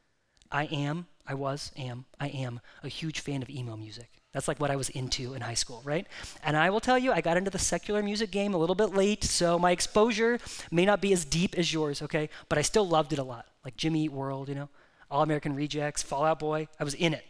[0.50, 4.10] I am, I was, am, I am a huge fan of emo music.
[4.34, 6.08] That's like what I was into in high school, right?
[6.42, 8.92] And I will tell you, I got into the secular music game a little bit
[8.92, 10.40] late, so my exposure
[10.72, 12.28] may not be as deep as yours, okay?
[12.48, 13.46] But I still loved it a lot.
[13.64, 14.68] Like Jimmy Eat World, you know,
[15.08, 16.66] All American Rejects, Fall Out Boy.
[16.80, 17.24] I was in it.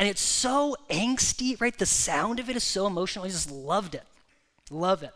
[0.00, 1.76] And it's so angsty, right?
[1.78, 3.24] The sound of it is so emotional.
[3.24, 4.04] I just loved it.
[4.72, 5.14] Love it.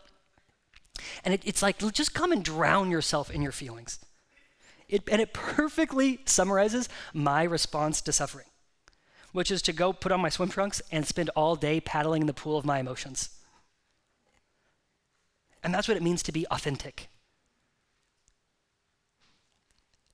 [1.25, 3.99] And it, it's like, just come and drown yourself in your feelings.
[4.87, 8.45] It, and it perfectly summarizes my response to suffering
[9.33, 12.27] which is to go put on my swim trunks and spend all day paddling in
[12.27, 13.29] the pool of my emotions.
[15.63, 17.09] And that's what it means to be authentic.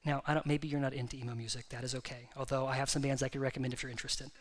[0.05, 1.69] Now, I don't, maybe you're not into emo music.
[1.69, 2.29] That is okay.
[2.37, 4.31] Although I have some bands I could recommend if you're interested.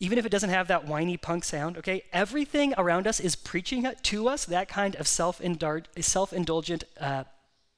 [0.00, 2.04] Even if it doesn't have that whiny punk sound, okay?
[2.12, 7.24] Everything around us is preaching to us that kind of self indulgent uh,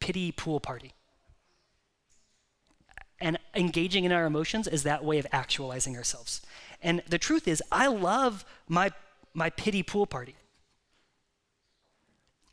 [0.00, 0.92] pity pool party.
[3.20, 6.40] And engaging in our emotions is that way of actualizing ourselves.
[6.82, 8.92] And the truth is, I love my,
[9.34, 10.36] my pity pool party.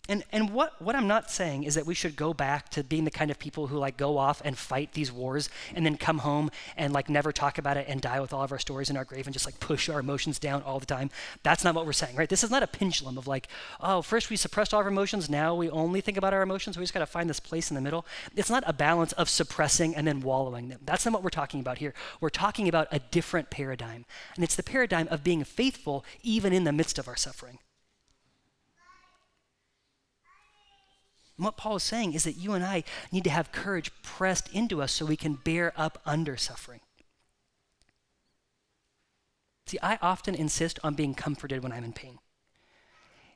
[0.10, 3.04] And, and what, what I'm not saying is that we should go back to being
[3.04, 6.20] the kind of people who like go off and fight these wars and then come
[6.20, 8.96] home and like never talk about it and die with all of our stories in
[8.96, 11.10] our grave and just like push our emotions down all the time.
[11.44, 12.30] That's not what we're saying, right?
[12.30, 13.50] This is not a pendulum of like,
[13.82, 16.78] oh, first we suppressed all of our emotions, now we only think about our emotions.
[16.78, 18.06] We just got to find this place in the middle.
[18.36, 20.80] It's not a balance of suppressing and then wallowing them.
[20.86, 21.94] That's not what we're talking about here.
[22.22, 24.06] We're talking about a different paradigm.
[24.36, 27.60] And it's the paradigm of being faithful even in the midst of our suffering.
[31.38, 34.82] What Paul is saying is that you and I need to have courage pressed into
[34.82, 36.82] us so we can bear up under suffering.
[39.68, 42.20] See, I often insist on being comforted when I'm in pain.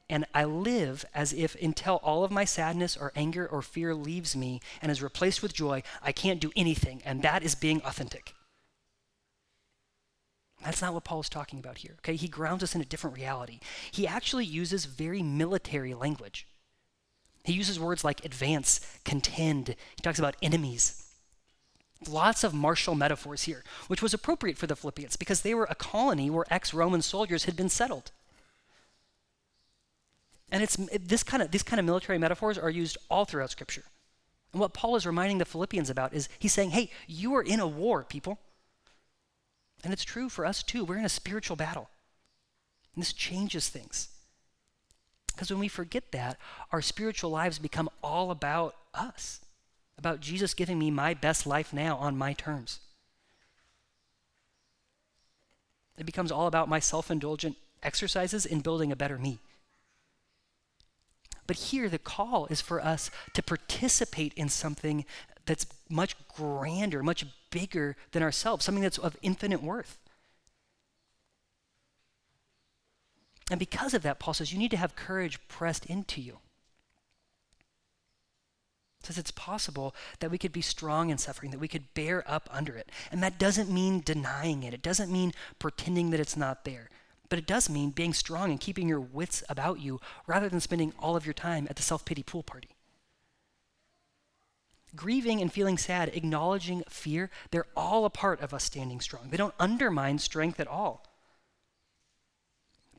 [0.09, 4.35] And I live as if until all of my sadness or anger or fear leaves
[4.35, 7.01] me and is replaced with joy, I can't do anything.
[7.05, 8.33] And that is being authentic.
[10.63, 11.95] That's not what Paul is talking about here.
[11.99, 13.59] Okay, he grounds us in a different reality.
[13.91, 16.47] He actually uses very military language.
[17.43, 19.69] He uses words like advance, contend.
[19.69, 21.07] He talks about enemies.
[22.07, 25.75] Lots of martial metaphors here, which was appropriate for the Philippians because they were a
[25.75, 28.11] colony where ex Roman soldiers had been settled.
[30.51, 33.83] And it's this kind of these kind of military metaphors are used all throughout Scripture.
[34.51, 37.59] And what Paul is reminding the Philippians about is he's saying, "Hey, you are in
[37.59, 38.39] a war, people."
[39.83, 40.83] And it's true for us too.
[40.83, 41.89] We're in a spiritual battle.
[42.93, 44.09] And this changes things.
[45.33, 46.37] Because when we forget that,
[46.71, 49.39] our spiritual lives become all about us,
[49.97, 52.79] about Jesus giving me my best life now on my terms.
[55.97, 59.39] It becomes all about my self indulgent exercises in building a better me.
[61.47, 65.05] But here, the call is for us to participate in something
[65.45, 69.97] that's much grander, much bigger than ourselves, something that's of infinite worth.
[73.51, 76.37] And because of that, Paul says you need to have courage pressed into you.
[79.03, 82.47] says it's possible that we could be strong in suffering, that we could bear up
[82.49, 82.89] under it.
[83.11, 86.89] And that doesn't mean denying it, it doesn't mean pretending that it's not there.
[87.27, 90.93] But it does mean being strong and keeping your wits about you rather than spending
[90.97, 92.69] all of your time at the self pity pool party.
[94.95, 99.29] Grieving and feeling sad, acknowledging fear, they're all a part of us standing strong.
[99.29, 101.10] They don't undermine strength at all.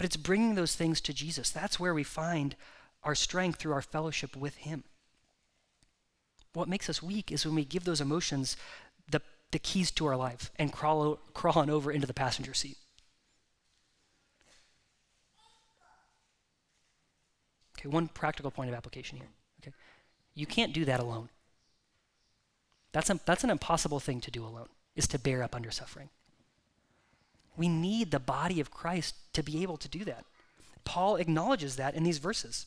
[0.03, 1.51] But it's bringing those things to Jesus.
[1.51, 2.57] That's where we find
[3.05, 4.83] our strength through our fellowship with Him.
[6.55, 8.57] What makes us weak is when we give those emotions
[9.09, 12.79] the, the keys to our life and crawl, crawl on over into the passenger seat.
[17.79, 19.29] Okay, one practical point of application here.
[19.63, 19.73] Okay,
[20.35, 21.29] you can't do that alone.
[22.91, 26.09] That's, a, that's an impossible thing to do alone, is to bear up under suffering.
[27.63, 30.25] We need the body of Christ to be able to do that.
[30.83, 32.67] Paul acknowledges that in these verses.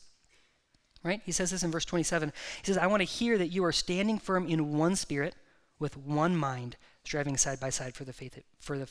[1.04, 1.20] Right?
[1.26, 2.32] He says this in verse 27.
[2.62, 5.34] He says, I want to hear that you are standing firm in one spirit,
[5.78, 8.88] with one mind, striving side by side for the faith, for the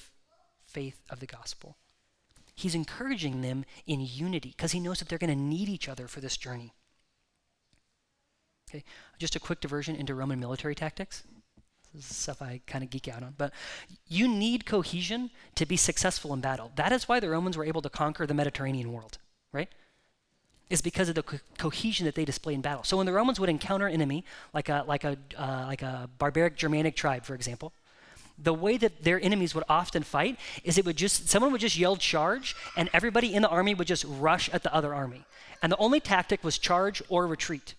[0.67, 1.75] faith of the gospel.
[2.53, 6.07] He's encouraging them in unity because he knows that they're going to need each other
[6.07, 6.71] for this journey.
[8.69, 8.83] Okay,
[9.17, 11.23] just a quick diversion into Roman military tactics.
[11.99, 13.33] Stuff I kind of geek out on.
[13.37, 13.53] But
[14.07, 16.71] you need cohesion to be successful in battle.
[16.75, 19.17] That is why the Romans were able to conquer the Mediterranean world,
[19.51, 19.69] right?
[20.69, 22.83] Is because of the co- cohesion that they display in battle.
[22.83, 26.09] So when the Romans would encounter an enemy, like a like a uh, like a
[26.17, 27.71] barbaric Germanic tribe, for example,
[28.37, 31.77] the way that their enemies would often fight is it would just someone would just
[31.77, 35.23] yell charge, and everybody in the army would just rush at the other army,
[35.61, 37.75] and the only tactic was charge or retreat.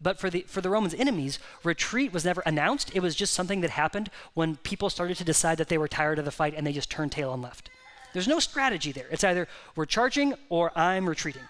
[0.00, 2.90] But for the, for the Romans' enemies, retreat was never announced.
[2.94, 6.18] It was just something that happened when people started to decide that they were tired
[6.18, 7.70] of the fight and they just turned tail and left.
[8.12, 9.06] There's no strategy there.
[9.10, 11.42] It's either we're charging or I'm retreating.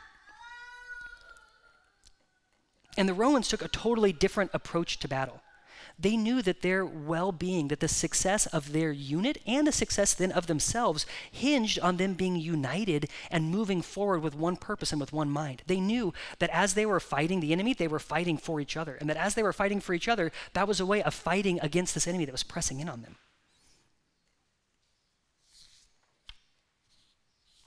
[2.96, 5.42] And the Romans took a totally different approach to battle.
[5.98, 10.12] They knew that their well being, that the success of their unit and the success
[10.12, 15.00] then of themselves hinged on them being united and moving forward with one purpose and
[15.00, 15.62] with one mind.
[15.66, 18.96] They knew that as they were fighting the enemy, they were fighting for each other.
[18.96, 21.58] And that as they were fighting for each other, that was a way of fighting
[21.60, 23.16] against this enemy that was pressing in on them.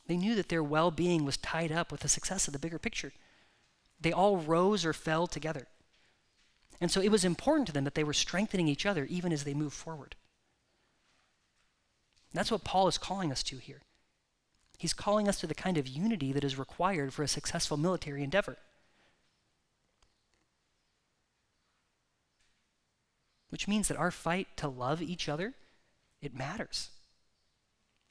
[0.05, 2.79] They knew that their well being was tied up with the success of the bigger
[2.79, 3.11] picture.
[3.99, 5.67] They all rose or fell together.
[6.81, 9.43] And so it was important to them that they were strengthening each other even as
[9.43, 10.15] they moved forward.
[12.33, 13.81] That's what Paul is calling us to here.
[14.77, 18.23] He's calling us to the kind of unity that is required for a successful military
[18.23, 18.57] endeavor.
[23.49, 25.55] Which means that our fight to love each other,
[26.21, 26.91] it matters.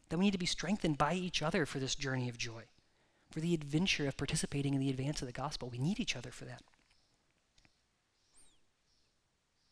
[0.09, 2.65] That we need to be strengthened by each other for this journey of joy,
[3.31, 5.71] for the adventure of participating in the advance of the gospel.
[5.71, 6.63] We need each other for that.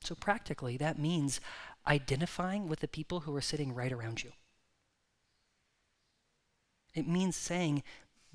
[0.06, 1.40] So, practically, that means
[1.84, 4.30] identifying with the people who are sitting right around you.
[6.94, 7.82] It means saying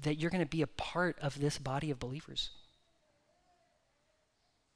[0.01, 2.49] that you're going to be a part of this body of believers.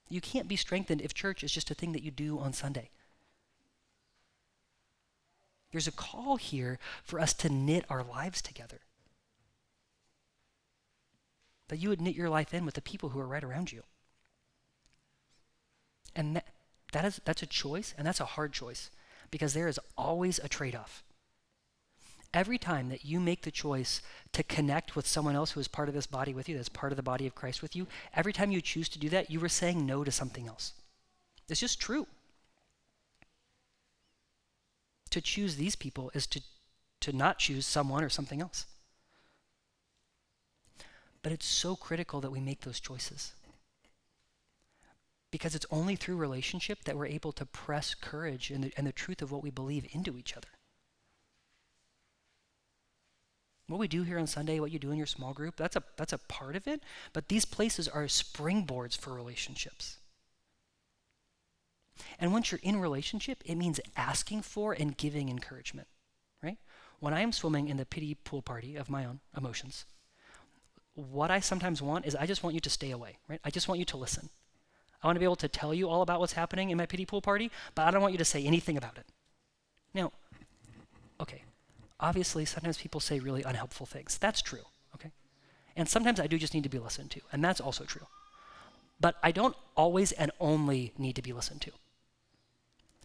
[0.08, 2.90] You can't be strengthened if church is just a thing that you do on Sunday.
[5.74, 8.80] There's a call here for us to knit our lives together.
[11.68, 13.84] That you would knit your life in with the people who are right around you.
[16.16, 16.55] And that,
[16.96, 18.90] that is, that's a choice, and that's a hard choice
[19.30, 21.04] because there is always a trade off.
[22.34, 25.90] Every time that you make the choice to connect with someone else who is part
[25.90, 28.32] of this body with you, that's part of the body of Christ with you, every
[28.32, 30.72] time you choose to do that, you are saying no to something else.
[31.50, 32.08] It's just true.
[35.10, 36.42] To choose these people is to,
[37.02, 38.68] to not choose someone or something else.
[41.22, 43.34] But it's so critical that we make those choices
[45.36, 48.94] because it's only through relationship that we're able to press courage and the, and the
[48.94, 50.48] truth of what we believe into each other.
[53.68, 55.84] What we do here on Sunday, what you do in your small group, that's a,
[55.98, 56.82] that's a part of it,
[57.12, 59.98] but these places are springboards for relationships.
[62.18, 65.90] And once you're in relationship, it means asking for and giving encouragement,
[66.42, 66.60] right?
[67.02, 69.84] When I am swimming in the pity pool party of my own emotions,
[70.94, 73.42] what I sometimes want is I just want you to stay away, right?
[73.44, 74.30] I just want you to listen.
[75.06, 77.06] I want to be able to tell you all about what's happening in my pity
[77.06, 79.06] pool party, but I don't want you to say anything about it.
[79.94, 80.12] Now,
[81.22, 81.44] okay,
[82.00, 84.18] obviously sometimes people say really unhelpful things.
[84.18, 84.64] That's true,
[84.96, 85.12] okay?
[85.76, 88.08] And sometimes I do just need to be listened to, and that's also true.
[89.00, 91.72] But I don't always and only need to be listened to.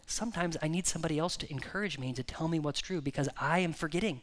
[0.07, 3.29] Sometimes I need somebody else to encourage me and to tell me what's true because
[3.37, 4.21] I am forgetting.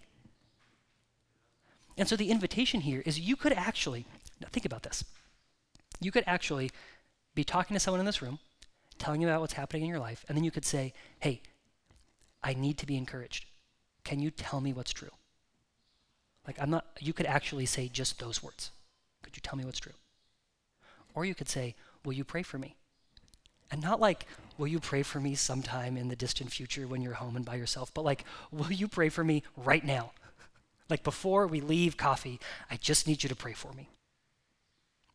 [1.96, 4.04] And so the invitation here is you could actually,
[4.40, 5.04] now think about this.
[6.00, 6.72] You could actually
[7.38, 8.40] be talking to someone in this room,
[8.98, 11.40] telling you about what's happening in your life, and then you could say, Hey,
[12.42, 13.44] I need to be encouraged.
[14.02, 15.12] Can you tell me what's true?
[16.48, 18.72] Like, I'm not, you could actually say just those words.
[19.22, 19.92] Could you tell me what's true?
[21.14, 22.74] Or you could say, Will you pray for me?
[23.70, 24.26] And not like,
[24.56, 27.54] Will you pray for me sometime in the distant future when you're home and by
[27.54, 30.10] yourself, but like, Will you pray for me right now?
[30.90, 33.90] like, before we leave coffee, I just need you to pray for me.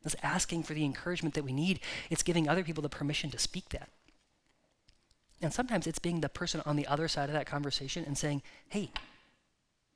[0.06, 1.80] It's asking for the encouragement that we need.
[2.10, 3.89] It's giving other people the permission to speak that.
[5.41, 8.41] And sometimes it's being the person on the other side of that conversation and saying,
[8.70, 8.91] hey,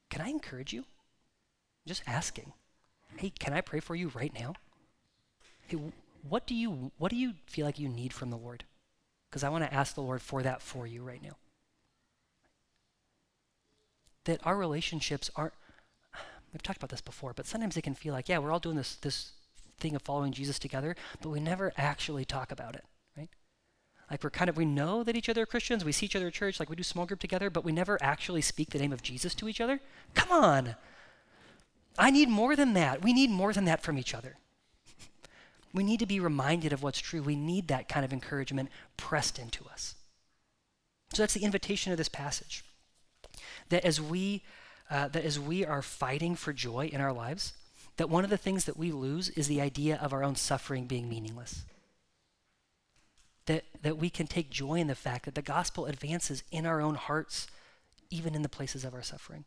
[0.10, 0.86] can I encourage you?
[1.86, 2.54] Just asking.
[3.18, 4.54] Hey, can I pray for you right now?
[5.68, 5.78] Hey,
[6.28, 8.64] what do you what do you feel like you need from the Lord?
[9.30, 11.38] Because I want to ask the Lord for that for you right now.
[14.26, 15.54] That our relationships aren't
[16.52, 18.76] we've talked about this before, but sometimes it can feel like, yeah, we're all doing
[18.76, 19.32] this this
[19.80, 22.84] thing of following Jesus together, but we never actually talk about it,
[23.18, 23.30] right?
[24.10, 26.28] Like we're kind of, we know that each other are Christians, we see each other
[26.28, 28.94] at church, like we do small group together, but we never actually speak the name
[28.94, 29.80] of Jesus to each other.
[30.14, 30.76] Come on.
[31.98, 33.04] I need more than that.
[33.04, 34.38] We need more than that from each other.
[35.74, 37.22] We need to be reminded of what's true.
[37.22, 39.96] We need that kind of encouragement pressed into us.
[41.14, 42.64] So that's the invitation of this passage.
[43.70, 44.44] That as we
[44.90, 47.54] uh, that as we are fighting for joy in our lives,
[47.98, 50.86] that one of the things that we lose is the idea of our own suffering
[50.86, 51.66] being meaningless.
[53.48, 56.82] That, that we can take joy in the fact that the gospel advances in our
[56.82, 57.48] own hearts,
[58.10, 59.46] even in the places of our suffering,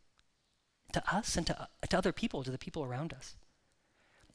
[0.92, 3.36] to us and to, to other people, to the people around us.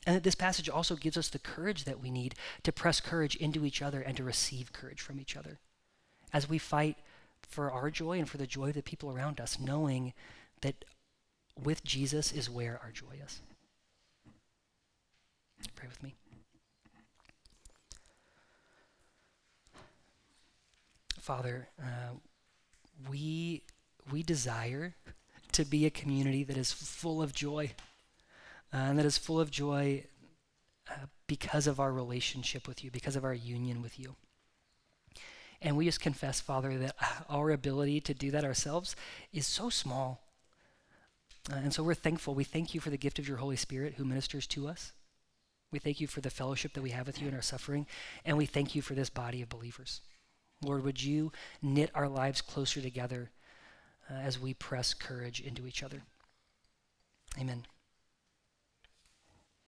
[0.06, 3.36] And that this passage also gives us the courage that we need to press courage
[3.36, 5.60] into each other and to receive courage from each other
[6.32, 6.98] as we fight
[7.48, 10.14] for our joy and for the joy of the people around us, knowing
[10.62, 10.86] that
[11.62, 13.42] with Jesus is where our joy is.
[15.74, 16.16] Pray with me.
[21.20, 22.14] Father, uh,
[23.10, 23.64] we,
[24.12, 24.94] we desire
[25.54, 27.72] to be a community that is full of joy,
[28.74, 30.04] uh, and that is full of joy
[30.90, 34.16] uh, because of our relationship with you, because of our union with you.
[35.62, 36.96] And we just confess, Father, that
[37.30, 38.96] our ability to do that ourselves
[39.34, 40.22] is so small.
[41.52, 42.36] Uh, and so we're thankful.
[42.36, 44.92] We thank you for the gift of your Holy Spirit who ministers to us.
[45.76, 47.86] We thank you for the fellowship that we have with you in our suffering.
[48.24, 50.00] And we thank you for this body of believers.
[50.64, 53.30] Lord, would you knit our lives closer together
[54.10, 56.04] uh, as we press courage into each other?
[57.38, 57.66] Amen.